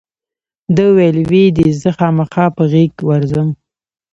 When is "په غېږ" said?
2.55-2.93